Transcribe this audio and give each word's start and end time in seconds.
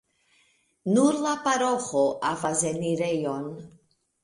Nur 0.93 1.17
la 1.25 1.33
paroĥo 1.43 2.03
havas 2.31 2.65
enirejon. 2.73 3.49